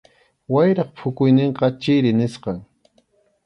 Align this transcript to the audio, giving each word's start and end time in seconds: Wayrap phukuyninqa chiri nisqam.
Wayrap 0.53 0.89
phukuyninqa 0.99 1.67
chiri 1.81 2.11
nisqam. 2.17 2.59